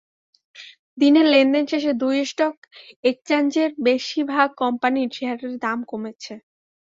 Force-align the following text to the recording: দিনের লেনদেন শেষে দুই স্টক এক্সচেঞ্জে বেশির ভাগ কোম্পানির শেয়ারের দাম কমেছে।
দিনের 0.97 1.25
লেনদেন 1.33 1.65
শেষে 1.71 1.91
দুই 2.01 2.17
স্টক 2.25 2.55
এক্সচেঞ্জে 3.03 3.63
বেশির 3.85 4.25
ভাগ 4.33 4.47
কোম্পানির 4.61 5.09
শেয়ারের 5.17 5.53
দাম 5.63 5.79
কমেছে। 5.89 6.33